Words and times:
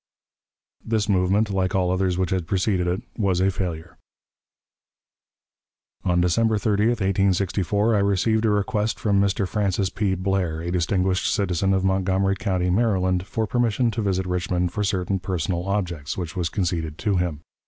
This 0.83 1.07
movement, 1.07 1.51
like 1.51 1.75
all 1.75 1.91
others 1.91 2.17
which 2.17 2.31
had 2.31 2.47
preceded 2.47 2.87
it, 2.87 3.03
was 3.19 3.39
a 3.39 3.51
failure. 3.51 3.99
On 6.03 6.19
December 6.21 6.57
30, 6.57 6.87
1864, 6.87 7.93
I 7.95 7.99
received 7.99 8.45
a 8.45 8.49
request 8.49 8.99
from 8.99 9.21
Mr. 9.21 9.47
Francis 9.47 9.91
P. 9.91 10.15
Blair, 10.15 10.59
a 10.59 10.71
distinguished 10.71 11.31
citizen 11.31 11.71
of 11.71 11.83
Montgomery 11.85 12.35
County, 12.35 12.71
Maryland, 12.71 13.27
for 13.27 13.45
permission 13.45 13.91
to 13.91 14.01
visit 14.01 14.25
Richmond 14.25 14.71
for 14.73 14.83
certain 14.83 15.19
personal 15.19 15.67
objects, 15.67 16.17
which 16.17 16.35
was 16.35 16.49
conceded 16.49 16.97
to 16.97 17.17
him. 17.17 17.41